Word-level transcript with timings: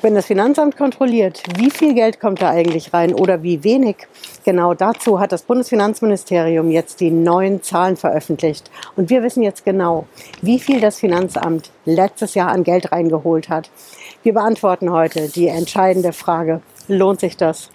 Wenn 0.00 0.14
das 0.14 0.26
Finanzamt 0.26 0.76
kontrolliert, 0.76 1.42
wie 1.56 1.72
viel 1.72 1.92
Geld 1.92 2.20
kommt 2.20 2.40
da 2.40 2.50
eigentlich 2.50 2.94
rein 2.94 3.12
oder 3.12 3.42
wie 3.42 3.64
wenig, 3.64 3.96
genau 4.44 4.72
dazu 4.72 5.18
hat 5.18 5.32
das 5.32 5.42
Bundesfinanzministerium 5.42 6.70
jetzt 6.70 7.00
die 7.00 7.10
neuen 7.10 7.64
Zahlen 7.64 7.96
veröffentlicht. 7.96 8.70
Und 8.94 9.10
wir 9.10 9.24
wissen 9.24 9.42
jetzt 9.42 9.64
genau, 9.64 10.06
wie 10.40 10.60
viel 10.60 10.80
das 10.80 11.00
Finanzamt 11.00 11.72
letztes 11.84 12.34
Jahr 12.34 12.50
an 12.50 12.62
Geld 12.62 12.92
reingeholt 12.92 13.48
hat. 13.48 13.70
Wir 14.22 14.34
beantworten 14.34 14.92
heute 14.92 15.28
die 15.30 15.48
entscheidende 15.48 16.12
Frage, 16.12 16.60
lohnt 16.86 17.18
sich 17.18 17.36
das? 17.36 17.70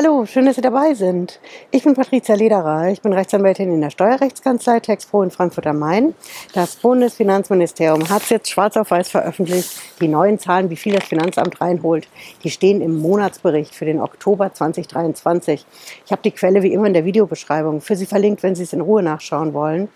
Hallo, 0.00 0.26
schön, 0.26 0.46
dass 0.46 0.54
Sie 0.54 0.62
dabei 0.62 0.94
sind. 0.94 1.40
Ich 1.72 1.82
bin 1.82 1.94
Patricia 1.94 2.36
Lederer. 2.36 2.86
Ich 2.92 3.02
bin 3.02 3.12
Rechtsanwältin 3.12 3.72
in 3.72 3.80
der 3.80 3.90
Steuerrechtskanzlei 3.90 4.78
TexPro 4.78 5.24
in 5.24 5.32
Frankfurt 5.32 5.66
am 5.66 5.80
Main. 5.80 6.14
Das 6.52 6.76
Bundesfinanzministerium 6.76 8.08
hat 8.08 8.30
jetzt 8.30 8.48
schwarz 8.48 8.76
auf 8.76 8.92
weiß 8.92 9.08
veröffentlicht, 9.08 9.72
die 10.00 10.06
neuen 10.06 10.38
Zahlen, 10.38 10.70
wie 10.70 10.76
viel 10.76 10.94
das 10.94 11.02
Finanzamt 11.02 11.60
reinholt. 11.60 12.06
Die 12.44 12.50
stehen 12.52 12.80
im 12.80 12.96
Monatsbericht 12.98 13.74
für 13.74 13.86
den 13.86 14.00
Oktober 14.00 14.54
2023. 14.54 15.66
Ich 16.06 16.12
habe 16.12 16.22
die 16.22 16.30
Quelle 16.30 16.62
wie 16.62 16.72
immer 16.72 16.86
in 16.86 16.94
der 16.94 17.04
Videobeschreibung 17.04 17.80
für 17.80 17.96
Sie 17.96 18.06
verlinkt, 18.06 18.44
wenn 18.44 18.54
Sie 18.54 18.62
es 18.62 18.72
in 18.72 18.82
Ruhe 18.82 19.02
nachschauen 19.02 19.52
wollen. 19.52 19.88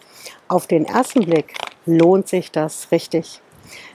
Auf 0.48 0.66
den 0.66 0.84
ersten 0.84 1.21
Blick 1.21 1.55
lohnt 1.87 2.27
sich 2.27 2.51
das 2.51 2.91
richtig. 2.91 3.41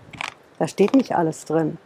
Da 0.59 0.67
steht 0.67 0.95
nicht 0.95 1.15
alles 1.15 1.45
drin. 1.45 1.79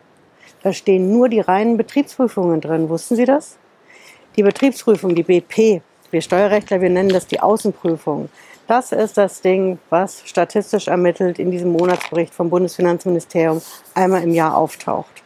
Da 0.61 0.73
stehen 0.73 1.09
nur 1.13 1.29
die 1.29 1.39
reinen 1.39 1.77
Betriebsprüfungen 1.77 2.59
drin. 2.59 2.89
Wussten 2.89 3.15
Sie 3.15 3.23
das? 3.23 3.57
Die 4.35 4.43
Betriebsprüfung, 4.43 5.15
die 5.15 5.23
BP, 5.23 5.81
wir 6.11 6.21
Steuerrechtler, 6.21 6.81
wir 6.81 6.89
nennen 6.89 7.07
das 7.07 7.27
die 7.27 7.39
Außenprüfung. 7.39 8.27
Das 8.67 8.91
ist 8.91 9.17
das 9.17 9.39
Ding, 9.39 9.79
was 9.89 10.21
statistisch 10.25 10.89
ermittelt 10.89 11.39
in 11.39 11.49
diesem 11.49 11.71
Monatsbericht 11.71 12.33
vom 12.33 12.49
Bundesfinanzministerium 12.49 13.61
einmal 13.93 14.23
im 14.23 14.33
Jahr 14.33 14.57
auftaucht. 14.57 15.23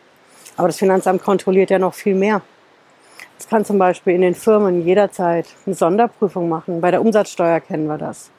Aber 0.57 0.67
das 0.67 0.77
Finanzamt 0.77 1.23
kontrolliert 1.23 1.71
ja 1.71 1.79
noch 1.79 1.95
viel 1.95 2.13
mehr. 2.13 2.43
Es 3.39 3.49
kann 3.49 3.65
zum 3.65 3.79
Beispiel 3.79 4.13
in 4.13 4.21
den 4.21 4.35
Firmen 4.35 4.85
jederzeit 4.85 5.47
eine 5.65 5.73
Sonderprüfung 5.73 6.47
machen. 6.47 6.79
Bei 6.79 6.91
der 6.91 7.01
Umsatzsteuer 7.01 7.59
kennen 7.59 7.87
wir 7.87 7.97
das 7.97 8.29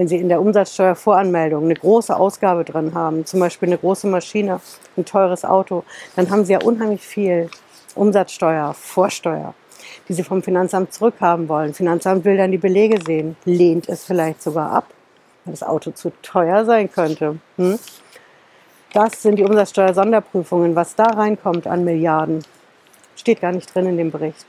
wenn 0.00 0.08
Sie 0.08 0.16
in 0.16 0.30
der 0.30 0.40
Umsatzsteuervoranmeldung 0.40 1.64
eine 1.64 1.74
große 1.74 2.16
Ausgabe 2.16 2.64
drin 2.64 2.94
haben, 2.94 3.26
zum 3.26 3.38
Beispiel 3.38 3.68
eine 3.68 3.76
große 3.76 4.06
Maschine, 4.06 4.58
ein 4.96 5.04
teures 5.04 5.44
Auto, 5.44 5.84
dann 6.16 6.30
haben 6.30 6.46
Sie 6.46 6.54
ja 6.54 6.62
unheimlich 6.62 7.02
viel 7.02 7.50
Umsatzsteuer, 7.94 8.72
Vorsteuer, 8.72 9.52
die 10.08 10.14
Sie 10.14 10.22
vom 10.22 10.42
Finanzamt 10.42 10.94
zurückhaben 10.94 11.50
wollen. 11.50 11.74
Finanzamt 11.74 12.24
will 12.24 12.38
dann 12.38 12.50
die 12.50 12.56
Belege 12.56 12.98
sehen, 13.04 13.36
lehnt 13.44 13.90
es 13.90 14.06
vielleicht 14.06 14.40
sogar 14.42 14.70
ab, 14.70 14.86
weil 15.44 15.52
das 15.52 15.62
Auto 15.62 15.90
zu 15.90 16.12
teuer 16.22 16.64
sein 16.64 16.90
könnte. 16.90 17.36
Hm? 17.58 17.78
Das 18.94 19.20
sind 19.20 19.36
die 19.36 19.44
Umsatzsteuer-Sonderprüfungen. 19.44 20.76
Was 20.76 20.94
da 20.94 21.08
reinkommt 21.08 21.66
an 21.66 21.84
Milliarden, 21.84 22.42
steht 23.16 23.42
gar 23.42 23.52
nicht 23.52 23.74
drin 23.74 23.84
in 23.84 23.98
dem 23.98 24.10
Bericht 24.10 24.46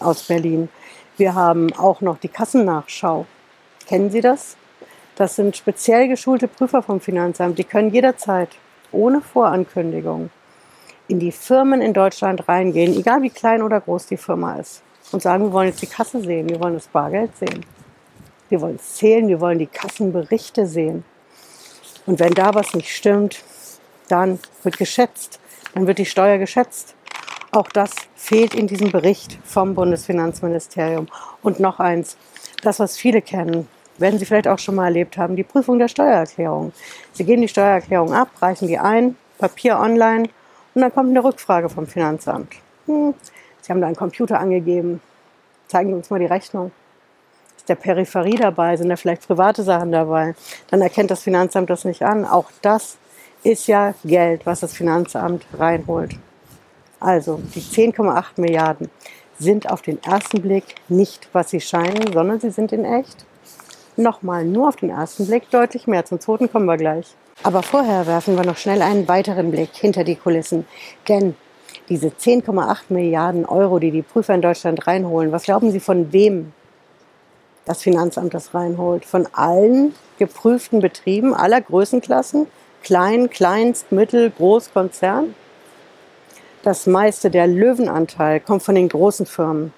aus 0.00 0.24
Berlin. 0.24 0.68
Wir 1.16 1.34
haben 1.34 1.72
auch 1.72 2.02
noch 2.02 2.18
die 2.18 2.28
Kassennachschau. 2.28 3.24
Kennen 3.86 4.10
Sie 4.10 4.20
das? 4.20 4.58
Das 5.16 5.36
sind 5.36 5.56
speziell 5.56 6.08
geschulte 6.08 6.48
Prüfer 6.48 6.82
vom 6.82 7.00
Finanzamt. 7.00 7.58
Die 7.58 7.64
können 7.64 7.90
jederzeit 7.90 8.48
ohne 8.90 9.20
Vorankündigung 9.20 10.30
in 11.06 11.20
die 11.20 11.32
Firmen 11.32 11.80
in 11.80 11.92
Deutschland 11.92 12.48
reingehen, 12.48 12.96
egal 12.98 13.22
wie 13.22 13.30
klein 13.30 13.62
oder 13.62 13.80
groß 13.80 14.06
die 14.06 14.16
Firma 14.16 14.56
ist, 14.56 14.82
und 15.12 15.22
sagen, 15.22 15.44
wir 15.44 15.52
wollen 15.52 15.68
jetzt 15.68 15.82
die 15.82 15.86
Kasse 15.86 16.20
sehen, 16.20 16.48
wir 16.48 16.58
wollen 16.60 16.74
das 16.74 16.88
Bargeld 16.88 17.36
sehen, 17.36 17.64
wir 18.48 18.60
wollen 18.60 18.76
es 18.76 18.94
zählen, 18.94 19.28
wir 19.28 19.40
wollen 19.40 19.58
die 19.58 19.66
Kassenberichte 19.66 20.66
sehen. 20.66 21.04
Und 22.06 22.20
wenn 22.20 22.32
da 22.32 22.54
was 22.54 22.74
nicht 22.74 22.90
stimmt, 22.90 23.42
dann 24.08 24.38
wird 24.62 24.78
geschätzt, 24.78 25.40
dann 25.74 25.86
wird 25.86 25.98
die 25.98 26.06
Steuer 26.06 26.38
geschätzt. 26.38 26.94
Auch 27.50 27.68
das 27.68 27.92
fehlt 28.16 28.54
in 28.54 28.66
diesem 28.66 28.90
Bericht 28.90 29.38
vom 29.44 29.74
Bundesfinanzministerium. 29.74 31.06
Und 31.42 31.60
noch 31.60 31.78
eins, 31.78 32.16
das, 32.62 32.80
was 32.80 32.96
viele 32.96 33.22
kennen, 33.22 33.68
werden 33.98 34.18
Sie 34.18 34.24
vielleicht 34.24 34.48
auch 34.48 34.58
schon 34.58 34.74
mal 34.74 34.86
erlebt 34.86 35.16
haben, 35.16 35.36
die 35.36 35.42
Prüfung 35.42 35.78
der 35.78 35.88
Steuererklärung. 35.88 36.72
Sie 37.12 37.24
geben 37.24 37.42
die 37.42 37.48
Steuererklärung 37.48 38.12
ab, 38.12 38.28
reichen 38.40 38.68
die 38.68 38.78
ein, 38.78 39.16
Papier 39.38 39.78
online 39.78 40.28
und 40.74 40.80
dann 40.80 40.92
kommt 40.92 41.10
eine 41.10 41.22
Rückfrage 41.22 41.68
vom 41.68 41.86
Finanzamt. 41.86 42.52
Hm, 42.86 43.14
Sie 43.60 43.72
haben 43.72 43.80
da 43.80 43.86
einen 43.86 43.96
Computer 43.96 44.38
angegeben, 44.38 45.00
zeigen 45.68 45.90
Sie 45.90 45.94
uns 45.94 46.10
mal 46.10 46.20
die 46.20 46.26
Rechnung. 46.26 46.70
Ist 47.56 47.68
der 47.68 47.76
Peripherie 47.76 48.36
dabei? 48.36 48.76
Sind 48.76 48.90
da 48.90 48.96
vielleicht 48.96 49.26
private 49.26 49.62
Sachen 49.62 49.92
dabei? 49.92 50.34
Dann 50.70 50.82
erkennt 50.82 51.10
das 51.10 51.22
Finanzamt 51.22 51.70
das 51.70 51.84
nicht 51.84 52.02
an. 52.02 52.26
Auch 52.26 52.50
das 52.60 52.98
ist 53.42 53.66
ja 53.66 53.94
Geld, 54.04 54.44
was 54.44 54.60
das 54.60 54.74
Finanzamt 54.74 55.46
reinholt. 55.56 56.16
Also 57.00 57.40
die 57.54 57.60
10,8 57.60 58.40
Milliarden 58.40 58.90
sind 59.38 59.70
auf 59.70 59.82
den 59.82 60.02
ersten 60.02 60.40
Blick 60.40 60.64
nicht, 60.88 61.28
was 61.32 61.50
sie 61.50 61.60
scheinen, 61.60 62.12
sondern 62.12 62.40
sie 62.40 62.50
sind 62.50 62.72
in 62.72 62.84
echt 62.84 63.26
nochmal 63.98 64.44
nur 64.44 64.68
auf 64.68 64.76
den 64.76 64.90
ersten 64.90 65.26
Blick 65.26 65.50
deutlich 65.50 65.86
mehr. 65.86 66.04
Zum 66.04 66.20
zweiten 66.20 66.50
kommen 66.50 66.66
wir 66.66 66.76
gleich. 66.76 67.14
Aber 67.42 67.62
vorher 67.62 68.06
werfen 68.06 68.36
wir 68.36 68.44
noch 68.44 68.56
schnell 68.56 68.82
einen 68.82 69.08
weiteren 69.08 69.50
Blick 69.50 69.74
hinter 69.74 70.04
die 70.04 70.16
Kulissen. 70.16 70.66
Denn 71.08 71.34
diese 71.88 72.08
10,8 72.08 72.84
Milliarden 72.88 73.44
Euro, 73.44 73.78
die 73.78 73.90
die 73.90 74.02
Prüfer 74.02 74.34
in 74.34 74.42
Deutschland 74.42 74.86
reinholen, 74.86 75.32
was 75.32 75.44
glauben 75.44 75.70
Sie, 75.70 75.80
von 75.80 76.12
wem 76.12 76.52
das 77.64 77.82
Finanzamt 77.82 78.34
das 78.34 78.54
reinholt? 78.54 79.04
Von 79.04 79.26
allen 79.32 79.94
geprüften 80.18 80.80
Betrieben 80.80 81.34
aller 81.34 81.60
Größenklassen? 81.60 82.46
Klein, 82.82 83.30
Kleinst, 83.30 83.92
Mittel, 83.92 84.30
Groß, 84.30 84.72
Konzern? 84.72 85.34
Das 86.62 86.86
meiste, 86.86 87.30
der 87.30 87.46
Löwenanteil, 87.46 88.40
kommt 88.40 88.62
von 88.62 88.74
den 88.74 88.88
großen 88.88 89.26
Firmen. 89.26 89.72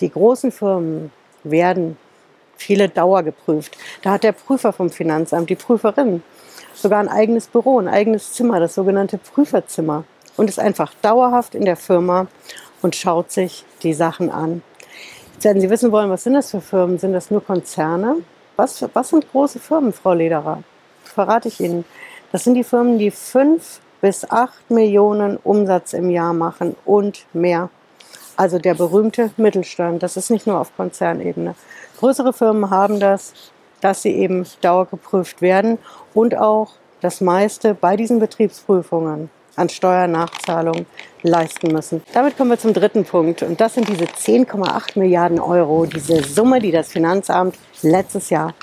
Die 0.00 0.10
großen 0.10 0.52
Firmen 0.52 1.10
werden 1.42 1.96
viele 2.56 2.88
Dauer 2.88 3.22
geprüft. 3.22 3.76
Da 4.02 4.12
hat 4.12 4.24
der 4.24 4.32
Prüfer 4.32 4.72
vom 4.72 4.90
Finanzamt, 4.90 5.50
die 5.50 5.56
Prüferin, 5.56 6.22
sogar 6.74 7.00
ein 7.00 7.08
eigenes 7.08 7.46
Büro, 7.46 7.78
ein 7.78 7.88
eigenes 7.88 8.32
Zimmer, 8.32 8.60
das 8.60 8.74
sogenannte 8.74 9.18
Prüferzimmer. 9.18 10.04
und 10.36 10.48
ist 10.48 10.58
einfach 10.58 10.92
dauerhaft 11.02 11.54
in 11.54 11.64
der 11.64 11.76
Firma 11.76 12.26
und 12.82 12.96
schaut 12.96 13.30
sich 13.30 13.64
die 13.82 13.94
Sachen 13.94 14.30
an. 14.30 14.62
Jetzt 15.34 15.44
werden 15.44 15.60
Sie 15.60 15.70
wissen 15.70 15.92
wollen, 15.92 16.10
was 16.10 16.24
sind 16.24 16.34
das 16.34 16.50
für 16.50 16.60
Firmen? 16.60 16.98
Sind 16.98 17.12
das 17.12 17.30
nur 17.30 17.44
Konzerne? 17.44 18.16
Was, 18.56 18.84
was 18.94 19.08
sind 19.08 19.30
große 19.30 19.58
Firmen, 19.58 19.92
Frau 19.92 20.12
Lederer? 20.12 20.62
Verrate 21.04 21.48
ich 21.48 21.60
Ihnen. 21.60 21.84
Das 22.32 22.44
sind 22.44 22.54
die 22.54 22.64
Firmen, 22.64 22.98
die 22.98 23.10
fünf 23.10 23.80
bis 24.00 24.28
acht 24.30 24.70
Millionen 24.70 25.38
Umsatz 25.38 25.92
im 25.92 26.10
Jahr 26.10 26.32
machen 26.32 26.76
und 26.84 27.26
mehr. 27.32 27.70
Also 28.36 28.58
der 28.58 28.74
berühmte 28.74 29.30
Mittelstand. 29.36 30.02
Das 30.02 30.16
ist 30.16 30.30
nicht 30.30 30.46
nur 30.46 30.60
auf 30.60 30.76
Konzernebene. 30.76 31.54
Größere 31.98 32.32
Firmen 32.32 32.70
haben 32.70 33.00
das, 33.00 33.32
dass 33.80 34.02
sie 34.02 34.12
eben 34.12 34.46
dauergeprüft 34.60 35.42
werden 35.42 35.78
und 36.14 36.36
auch 36.36 36.72
das 37.00 37.20
meiste 37.20 37.74
bei 37.74 37.96
diesen 37.96 38.18
Betriebsprüfungen 38.18 39.30
an 39.56 39.68
Steuernachzahlungen 39.68 40.86
leisten 41.22 41.70
müssen. 41.70 42.02
Damit 42.12 42.36
kommen 42.36 42.50
wir 42.50 42.58
zum 42.58 42.72
dritten 42.72 43.04
Punkt 43.04 43.42
und 43.42 43.60
das 43.60 43.74
sind 43.74 43.88
diese 43.88 44.04
10,8 44.04 44.98
Milliarden 44.98 45.38
Euro, 45.38 45.86
diese 45.86 46.22
Summe, 46.22 46.60
die 46.60 46.72
das 46.72 46.88
Finanzamt 46.88 47.56
letztes 47.82 48.30
Jahr 48.30 48.54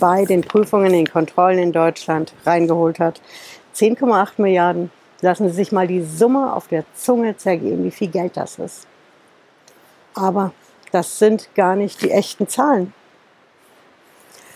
bei 0.00 0.24
den 0.24 0.42
Prüfungen, 0.42 0.92
den 0.92 1.06
Kontrollen 1.06 1.58
in 1.58 1.72
Deutschland 1.72 2.32
reingeholt 2.46 2.98
hat. 2.98 3.20
10,8 3.74 4.32
Milliarden. 4.36 4.90
Lassen 5.20 5.48
Sie 5.48 5.54
sich 5.54 5.70
mal 5.70 5.86
die 5.86 6.02
Summe 6.02 6.52
auf 6.52 6.68
der 6.68 6.84
Zunge 6.94 7.36
zergehen, 7.36 7.84
wie 7.84 7.90
viel 7.90 8.08
Geld 8.08 8.36
das 8.36 8.58
ist. 8.58 8.86
Aber 10.14 10.52
das 10.90 11.18
sind 11.18 11.54
gar 11.54 11.76
nicht 11.76 12.02
die 12.02 12.10
echten 12.10 12.48
Zahlen. 12.48 12.92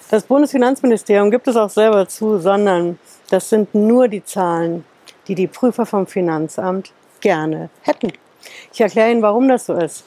Das 0.08 0.24
Bundesfinanzministerium 0.24 1.30
gibt 1.30 1.48
es 1.48 1.56
auch 1.56 1.70
selber 1.70 2.08
zu, 2.08 2.38
sondern 2.38 2.98
das 3.30 3.48
sind 3.48 3.74
nur 3.74 4.06
die 4.06 4.24
Zahlen, 4.24 4.84
die 5.26 5.34
die 5.34 5.48
Prüfer 5.48 5.84
vom 5.84 6.06
Finanzamt 6.06 6.92
gerne 7.20 7.70
hätten. 7.82 8.12
Ich 8.72 8.80
erkläre 8.80 9.10
Ihnen, 9.10 9.22
warum 9.22 9.48
das 9.48 9.66
so 9.66 9.74
ist. 9.74 10.04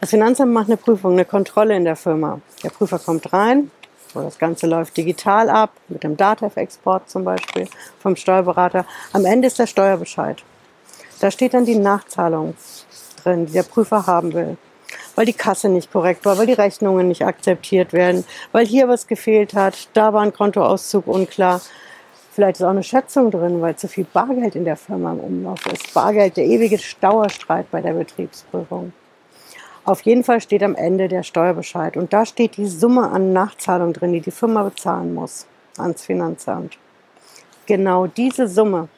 Das 0.00 0.10
Finanzamt 0.10 0.52
macht 0.52 0.68
eine 0.68 0.76
Prüfung, 0.76 1.12
eine 1.12 1.24
Kontrolle 1.24 1.76
in 1.76 1.84
der 1.84 1.96
Firma. 1.96 2.40
Der 2.62 2.70
Prüfer 2.70 2.98
kommt 2.98 3.32
rein, 3.32 3.70
das 4.14 4.38
Ganze 4.38 4.66
läuft 4.66 4.96
digital 4.96 5.50
ab, 5.50 5.72
mit 5.88 6.04
dem 6.04 6.16
DATEV-Export 6.16 7.10
zum 7.10 7.24
Beispiel 7.24 7.68
vom 8.00 8.16
Steuerberater. 8.16 8.86
Am 9.12 9.24
Ende 9.24 9.48
ist 9.48 9.58
der 9.58 9.66
Steuerbescheid. 9.66 10.42
Da 11.20 11.30
steht 11.30 11.54
dann 11.54 11.64
die 11.64 11.78
Nachzahlung 11.78 12.54
drin, 13.22 13.46
die 13.46 13.52
der 13.52 13.62
Prüfer 13.62 14.06
haben 14.06 14.32
will. 14.32 14.56
Weil 15.14 15.26
die 15.26 15.32
Kasse 15.32 15.68
nicht 15.68 15.92
korrekt 15.92 16.24
war, 16.24 16.38
weil 16.38 16.46
die 16.46 16.52
Rechnungen 16.52 17.08
nicht 17.08 17.24
akzeptiert 17.24 17.92
werden, 17.92 18.24
weil 18.52 18.66
hier 18.66 18.88
was 18.88 19.06
gefehlt 19.06 19.54
hat, 19.54 19.88
da 19.94 20.12
war 20.12 20.22
ein 20.22 20.32
Kontoauszug 20.32 21.06
unklar. 21.06 21.60
Vielleicht 22.32 22.60
ist 22.60 22.62
auch 22.64 22.70
eine 22.70 22.82
Schätzung 22.82 23.30
drin, 23.30 23.60
weil 23.60 23.76
zu 23.76 23.88
viel 23.88 24.04
Bargeld 24.04 24.54
in 24.54 24.64
der 24.64 24.76
Firma 24.76 25.12
im 25.12 25.20
Umlauf 25.20 25.66
ist. 25.66 25.92
Bargeld, 25.92 26.36
der 26.36 26.46
ewige 26.46 26.78
Dauerstreit 27.00 27.70
bei 27.70 27.80
der 27.80 27.92
Betriebsprüfung. 27.92 28.92
Auf 29.84 30.02
jeden 30.02 30.24
Fall 30.24 30.40
steht 30.40 30.62
am 30.62 30.76
Ende 30.76 31.08
der 31.08 31.22
Steuerbescheid 31.22 31.96
und 31.96 32.12
da 32.12 32.24
steht 32.26 32.56
die 32.56 32.66
Summe 32.66 33.10
an 33.10 33.32
Nachzahlung 33.32 33.92
drin, 33.92 34.12
die 34.12 34.20
die 34.20 34.30
Firma 34.30 34.62
bezahlen 34.62 35.14
muss 35.14 35.46
ans 35.78 36.02
Finanzamt. 36.02 36.78
Genau 37.66 38.06
diese 38.06 38.46
Summe 38.46 38.88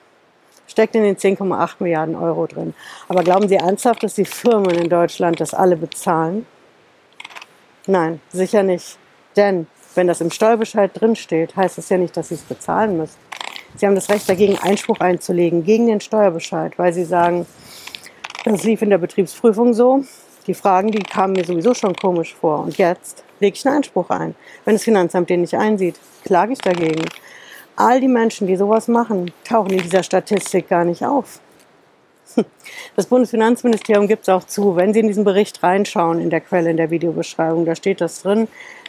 steckt 0.72 0.96
in 0.96 1.04
den 1.04 1.16
10,8 1.16 1.74
Milliarden 1.78 2.16
Euro 2.16 2.46
drin. 2.46 2.74
Aber 3.08 3.22
glauben 3.22 3.48
Sie 3.48 3.54
ernsthaft, 3.54 4.02
dass 4.02 4.14
die 4.14 4.24
Firmen 4.24 4.72
in 4.72 4.88
Deutschland 4.88 5.40
das 5.40 5.54
alle 5.54 5.76
bezahlen? 5.76 6.46
Nein, 7.86 8.20
sicher 8.30 8.62
nicht. 8.62 8.98
Denn 9.36 9.66
wenn 9.94 10.06
das 10.06 10.20
im 10.20 10.30
Steuerbescheid 10.30 10.90
drinsteht, 10.94 11.54
heißt 11.54 11.78
das 11.78 11.88
ja 11.88 11.98
nicht, 11.98 12.16
dass 12.16 12.28
Sie 12.28 12.34
es 12.34 12.42
bezahlen 12.42 12.96
müssen. 12.96 13.16
Sie 13.76 13.86
haben 13.86 13.94
das 13.94 14.10
Recht 14.10 14.28
dagegen, 14.28 14.58
Einspruch 14.58 15.00
einzulegen 15.00 15.64
gegen 15.64 15.86
den 15.86 16.00
Steuerbescheid, 16.00 16.78
weil 16.78 16.92
Sie 16.92 17.04
sagen, 17.04 17.46
das 18.44 18.64
lief 18.64 18.82
in 18.82 18.90
der 18.90 18.98
Betriebsprüfung 18.98 19.72
so, 19.72 20.04
die 20.46 20.54
Fragen, 20.54 20.90
die 20.90 20.98
kamen 20.98 21.34
mir 21.34 21.44
sowieso 21.44 21.74
schon 21.74 21.94
komisch 21.94 22.34
vor. 22.34 22.60
Und 22.60 22.76
jetzt 22.76 23.24
lege 23.40 23.56
ich 23.56 23.66
einen 23.66 23.76
Einspruch 23.76 24.10
ein. 24.10 24.34
Wenn 24.64 24.74
das 24.74 24.84
Finanzamt 24.84 25.30
den 25.30 25.42
nicht 25.42 25.54
einsieht, 25.54 25.96
klage 26.24 26.52
ich 26.52 26.58
dagegen. 26.58 27.04
All 27.76 28.00
die 28.00 28.08
Menschen, 28.08 28.46
die 28.46 28.56
sowas 28.56 28.88
machen, 28.88 29.32
tauchen 29.44 29.70
in 29.70 29.82
dieser 29.82 30.02
Statistik 30.02 30.68
gar 30.68 30.84
nicht 30.84 31.04
auf. 31.04 31.40
Das 32.96 33.06
Bundesfinanzministerium 33.06 34.06
gibt 34.06 34.22
es 34.22 34.28
auch 34.28 34.44
zu. 34.44 34.76
Wenn 34.76 34.92
Sie 34.92 35.00
in 35.00 35.06
diesen 35.06 35.24
Bericht 35.24 35.62
reinschauen, 35.62 36.20
in 36.20 36.30
der 36.30 36.40
Quelle, 36.40 36.70
in 36.70 36.76
der 36.76 36.90
Videobeschreibung, 36.90 37.64
da 37.64 37.74
steht 37.74 38.00
das 38.00 38.22
drin, 38.22 38.48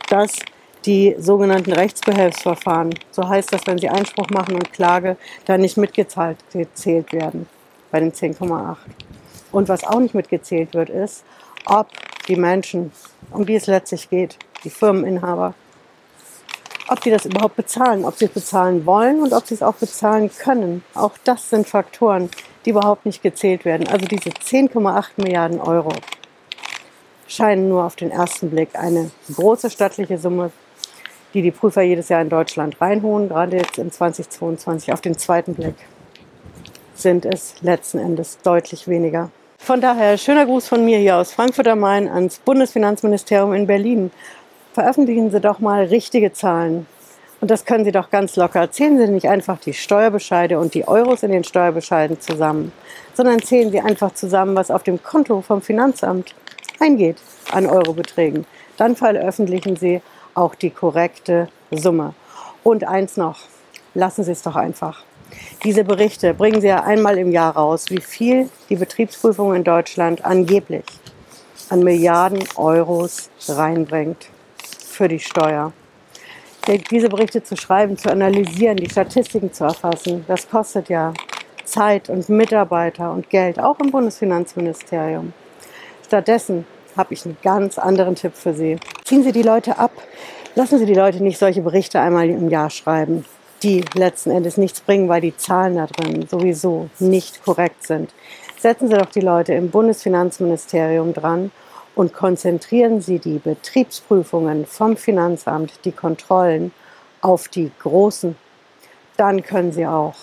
dass 0.10 0.40
die 0.86 1.16
sogenannten 1.18 1.72
Rechtsbehelfsverfahren, 1.72 2.94
so 3.12 3.28
heißt 3.28 3.54
das, 3.54 3.66
wenn 3.66 3.78
Sie 3.78 3.90
Einspruch 3.90 4.30
machen 4.30 4.56
und 4.56 4.74
Klage, 4.74 5.18
da 5.46 5.58
nicht 5.58 5.78
mitgezählt 5.78 6.38
werden 7.14 7.48
bei 7.92 8.00
den 8.00 8.12
10,8. 8.12 8.76
Und 9.52 9.70
was 9.70 9.84
auch 9.84 10.00
nicht 10.00 10.16
mitgezählt 10.16 10.74
wird, 10.74 10.90
ist, 10.90 11.24
ob 11.66 11.88
die 12.28 12.36
Menschen, 12.36 12.92
um 13.32 13.46
die 13.46 13.56
es 13.56 13.68
letztlich 13.68 14.10
geht, 14.10 14.38
die 14.64 14.70
Firmeninhaber, 14.70 15.54
ob 16.94 17.01
die 17.01 17.10
das 17.10 17.25
überhaupt 17.25 17.56
bezahlen, 17.56 18.06
ob 18.06 18.16
sie 18.16 18.25
es 18.25 18.31
bezahlen 18.31 18.86
wollen 18.86 19.19
und 19.19 19.34
ob 19.34 19.48
sie 19.48 19.56
es 19.56 19.63
auch 19.63 19.74
bezahlen 19.74 20.30
können. 20.38 20.84
Auch 20.94 21.13
das 21.24 21.50
sind 21.50 21.68
Faktoren, 21.68 22.30
die 22.66 22.69
überhaupt 22.69 23.07
nicht 23.07 23.24
gezählt 23.24 23.66
werden. 23.66 23.88
Also 23.88 24.06
diese 24.06 24.30
10,8 24.30 25.06
Milliarden 25.18 25.60
Euro 25.60 25.92
scheinen 27.28 27.68
nur 27.68 27.84
auf 27.84 27.95
den 27.95 28.12
ersten 28.12 28.51
Blick 28.51 28.69
eine 28.75 29.10
große 29.34 29.72
stattliche 29.72 30.19
Summe, 30.19 30.51
die 31.34 31.42
die 31.42 31.51
Prüfer 31.51 31.81
jedes 31.81 32.10
Jahr 32.10 32.22
in 32.22 32.30
Deutschland 32.30 32.80
reinholen, 32.80 33.28
gerade 33.28 33.57
jetzt 33.57 33.80
in 33.80 33.92
2022. 33.92 34.94
Auf 34.94 35.01
den 35.01 35.18
zweiten 35.18 35.56
Blick 35.56 35.75
sind 36.94 37.25
es 37.25 37.56
letzten 37.62 37.98
Endes 37.98 38.38
deutlich 38.44 38.88
weniger. 38.88 39.31
Von 39.57 39.81
daher 39.81 40.18
schöner 40.19 40.46
Gruß 40.46 40.68
von 40.68 40.86
mir 40.86 41.00
hier 41.00 41.18
aus 41.18 41.31
Frankfurt 41.31 41.68
am 41.69 41.80
Main 41.80 42.07
ans 42.07 42.38
Bundesfinanzministerium 42.38 43.54
in 43.54 43.66
Berlin. 43.66 44.12
Veröffentlichen 44.74 45.30
Sie 45.30 45.40
doch 45.40 45.60
mal 45.60 45.84
richtige 45.84 46.34
Zahlen. 46.34 46.88
Und 47.40 47.52
das 47.52 47.66
können 47.66 47.86
Sie 47.86 47.92
doch 47.92 48.10
ganz 48.10 48.36
locker. 48.36 48.72
Zählen 48.72 48.98
Sie 48.98 49.08
nicht 49.08 49.30
einfach 49.30 49.60
die 49.60 49.74
Steuerbescheide 49.74 50.58
und 50.58 50.74
die 50.74 50.88
Euros 50.88 51.22
in 51.22 51.31
den 51.31 51.44
Steuerbescheiden 51.44 52.20
zusammen, 52.20 52.72
sondern 53.14 53.44
zählen 53.44 53.70
Sie 53.70 53.80
einfach 53.80 54.16
zusammen, 54.16 54.56
was 54.56 54.72
auf 54.72 54.81
dem 54.81 55.04
Konto 55.04 55.42
vom 55.42 55.62
Finanzamt 55.62 56.34
eingeht 56.80 57.18
an 57.52 57.68
Eurobeträgen. 57.68 58.48
Dann 58.78 58.96
veröffentlichen 58.96 59.75
Sie 59.75 60.02
auch 60.34 60.56
die 60.56 60.72
korrekte 60.72 61.50
Summe. 61.70 62.16
Und 62.64 62.84
eins 62.84 63.16
noch, 63.16 63.42
lassen 63.94 64.24
Sie 64.24 64.31
es 64.31 64.42
doch 64.42 64.56
einfach. 64.56 65.04
Diese 65.64 65.84
Berichte 65.84 66.34
bringen 66.34 66.62
sie 66.62 66.68
ja 66.68 66.84
einmal 66.84 67.20
im 67.20 67.31
Jahr 67.31 67.56
raus, 67.56 67.86
wie 67.90 68.02
viel 68.02 68.50
die 68.70 68.75
Betriebsprüfung 68.75 69.54
in 69.54 69.64
Deutschland 69.64 70.25
angeblich 70.25 70.86
an 71.70 71.84
Milliarden 71.84 72.44
Euros 72.56 73.30
reinbringt 73.48 74.30
für 74.94 75.08
die 75.08 75.20
Steuer. 75.20 75.74
Diese 76.92 77.10
Berichte 77.10 77.44
zu 77.44 77.58
schreiben, 77.58 77.98
zu 77.98 78.10
analysieren, 78.10 78.78
die 78.78 78.90
Statistiken 78.90 79.52
zu 79.52 79.66
erfassen, 79.66 80.24
das 80.28 80.50
kostet 80.50 80.88
ja 80.88 81.14
Zeit 81.66 82.10
und 82.10 82.30
Mitarbeiter 82.30 83.12
und 83.12 83.30
Geld, 83.30 83.60
auch 83.60 83.80
im 83.80 83.92
Bundesfinanzministerium. 83.92 85.34
Stattdessen 86.06 86.66
habe 86.96 87.14
ich 87.14 87.26
einen 87.26 87.38
ganz 87.44 87.78
anderen 87.78 88.16
Tipp 88.16 88.34
für 88.36 88.54
Sie. 88.54 88.78
Ziehen 89.04 89.24
Sie 89.24 89.32
die 89.32 89.42
Leute 89.42 89.78
ab. 89.78 89.92
Lassen 90.56 90.80
Sie 90.80 90.86
die 90.86 90.94
Leute 90.94 91.22
nicht 91.22 91.40
solche 91.40 91.62
Berichte 91.62 92.00
einmal 92.00 92.30
im 92.30 92.50
Jahr 92.50 92.70
schreiben 92.70 93.26
die 93.64 93.84
letzten 93.96 94.32
Endes 94.32 94.58
nichts 94.58 94.82
bringen, 94.82 95.10
weil 95.10 95.22
die 95.22 95.36
Zahlen 95.36 95.78
da 95.78 95.88
drin 95.88 96.28
sowieso 96.30 96.90
nicht 97.00 97.44
korrekt 97.44 97.84
sind. 97.88 98.14
Setzen 98.60 98.90
Sie 98.90 98.98
doch 98.98 99.10
die 99.10 99.22
Leute 99.22 99.54
im 99.54 99.72
Bundesfinanzministerium 99.72 101.14
dran 101.14 101.52
und 101.96 102.14
konzentrieren 102.14 103.02
Sie 103.02 103.20
die 103.20 103.40
Betriebsprüfungen 103.40 104.66
vom 104.66 104.98
Finanzamt, 104.98 105.86
die 105.86 105.92
Kontrollen 105.92 106.72
auf 107.22 107.48
die 107.48 107.72
großen. 107.80 108.36
Dann 109.18 109.44
können 109.44 109.72
Sie 109.72 109.86
auch 109.86 110.16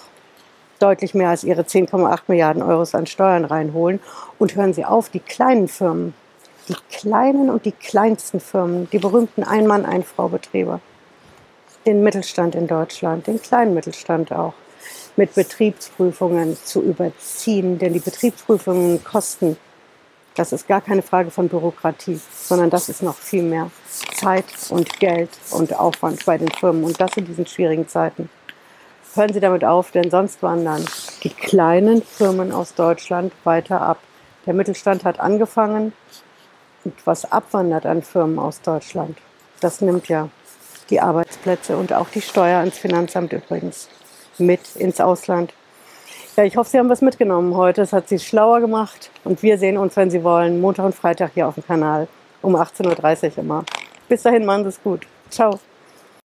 deutlich 0.81 1.15
mehr 1.15 1.31
als 1.31 1.45
Ihre 1.45 1.63
10,8 1.63 2.23
Milliarden 2.29 2.63
Euro 2.63 2.85
an 2.93 3.07
Steuern 3.07 3.45
reinholen 3.45 4.01
und 4.39 4.57
hören 4.57 4.75
Sie 4.75 4.85
auf, 4.85 5.09
die 5.11 5.21
kleinen 5.21 5.69
Firmen, 5.69 6.15
die 6.69 6.77
kleinen 6.91 7.51
und 7.51 7.65
die 7.65 7.73
kleinsten 7.73 8.41
Firmen, 8.41 8.89
die 8.91 8.99
berühmten 8.99 9.45
Ein-Mann-Ein-Frau-Betriebe, 9.45 10.81
den 11.87 12.03
Mittelstand 12.03 12.55
in 12.55 12.67
Deutschland, 12.67 13.27
den 13.27 13.41
kleinen 13.41 13.75
Mittelstand 13.75 14.33
auch, 14.33 14.55
mit 15.17 15.35
Betriebsprüfungen 15.35 16.57
zu 16.65 16.83
überziehen. 16.83 17.79
Denn 17.79 17.93
die 17.93 18.01
Betriebsprüfungen 18.01 19.05
kosten, 19.05 19.57
das 20.35 20.53
ist 20.53 20.69
gar 20.69 20.81
keine 20.81 21.03
Frage 21.03 21.31
von 21.31 21.49
Bürokratie, 21.49 22.21
sondern 22.35 22.71
das 22.71 22.89
ist 22.89 23.03
noch 23.03 23.17
viel 23.17 23.43
mehr 23.43 23.71
Zeit 24.15 24.45
und 24.71 25.01
Geld 25.01 25.31
und 25.51 25.75
Aufwand 25.79 26.25
bei 26.25 26.39
den 26.39 26.51
Firmen. 26.51 26.85
Und 26.85 27.01
das 27.01 27.17
in 27.17 27.27
diesen 27.27 27.47
schwierigen 27.47 27.89
Zeiten. 27.89 28.31
Hören 29.15 29.33
Sie 29.33 29.41
damit 29.41 29.65
auf, 29.65 29.91
denn 29.91 30.11
sonst 30.11 30.43
wandern 30.43 30.85
die 31.25 31.31
kleinen 31.31 32.03
Firmen 32.03 32.53
aus 32.53 32.75
Deutschland 32.75 33.33
weiter 33.43 33.81
ab. 33.81 33.99
Der 34.47 34.55
Mittelstand 34.55 35.05
hat 35.05 35.19
angefangen 35.19 35.93
und 36.85 36.95
was 37.05 37.31
abwandert 37.31 37.87
an 37.87 38.03
Firmen 38.03 38.39
aus 38.39 38.61
Deutschland, 38.63 39.19
das 39.61 39.81
nimmt 39.81 40.09
ja 40.09 40.29
die 40.91 41.01
Arbeitsplätze 41.01 41.77
und 41.77 41.93
auch 41.93 42.09
die 42.09 42.23
Steuer 42.23 42.59
ans 42.59 42.79
Finanzamt 42.79 43.33
übrigens 43.33 43.89
mit 44.39 44.77
ins 44.77 45.01
Ausland. 45.01 45.53
Ja, 46.41 46.47
ich 46.47 46.57
hoffe, 46.57 46.71
Sie 46.71 46.79
haben 46.79 46.89
was 46.89 47.03
mitgenommen 47.03 47.55
heute. 47.55 47.83
Es 47.83 47.93
hat 47.93 48.09
Sie 48.09 48.19
schlauer 48.19 48.63
gemacht. 48.63 49.11
Und 49.25 49.43
wir 49.43 49.59
sehen 49.59 49.77
uns, 49.77 49.95
wenn 49.97 50.11
Sie 50.11 50.25
wollen, 50.25 50.59
Montag 50.63 50.87
und 50.87 50.95
Freitag 50.95 51.33
hier 51.35 51.47
auf 51.47 51.57
dem 51.57 51.67
Kanal 51.67 52.09
um 52.41 52.57
18.30 52.57 53.33
Uhr 53.33 53.39
immer. 53.41 53.65
Bis 54.09 54.23
dahin, 54.23 54.47
machen 54.47 54.63
Sie 54.63 54.71
es 54.71 54.83
gut. 54.83 55.07
Ciao. 55.29 55.61